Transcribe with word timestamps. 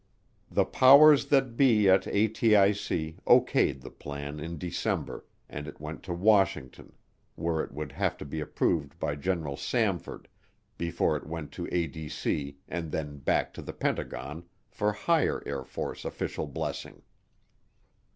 The 0.49 0.65
powers 0.65 1.27
that 1.27 1.55
be 1.55 1.87
at 1.87 2.05
ATIC 2.05 3.17
O.K.'d 3.27 3.81
the 3.83 3.91
plan 3.91 4.39
in 4.39 4.57
December 4.57 5.25
and 5.47 5.67
it 5.67 5.79
went 5.79 6.01
to 6.01 6.11
Washington, 6.15 6.93
where 7.35 7.61
it 7.63 7.71
would 7.71 7.91
have 7.91 8.17
to 8.17 8.25
be 8.25 8.39
approved 8.39 8.97
by 8.97 9.13
General 9.13 9.55
Samford 9.55 10.25
before 10.75 11.15
it 11.17 11.27
went 11.27 11.51
to 11.51 11.65
ADC 11.67 12.55
and 12.67 12.91
then 12.91 13.19
back 13.19 13.53
to 13.53 13.61
the 13.61 13.73
Pentagon 13.73 14.45
for 14.71 14.91
higher 14.91 15.43
Air 15.45 15.63
Force 15.63 16.03
official 16.03 16.47
blessing. 16.47 17.03